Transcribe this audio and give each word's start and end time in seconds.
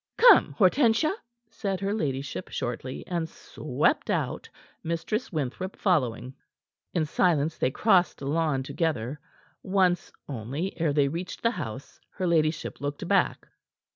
"Come, 0.17 0.53
Hortensia," 0.53 1.13
said 1.51 1.79
her 1.79 1.93
ladyship 1.93 2.47
shortly, 2.49 3.05
and 3.05 3.29
swept 3.29 4.09
out, 4.09 4.49
Mistress 4.83 5.31
Winthrop 5.31 5.75
following. 5.75 6.33
In 6.95 7.05
silence 7.05 7.59
they 7.59 7.69
crossed 7.69 8.17
the 8.17 8.25
lawn 8.25 8.63
together. 8.63 9.19
Once 9.61 10.11
only 10.27 10.75
ere 10.79 10.91
they 10.91 11.07
reached 11.07 11.43
the 11.43 11.51
house, 11.51 12.01
her 12.13 12.25
ladyship 12.25 12.81
looked 12.81 13.07
back. 13.07 13.47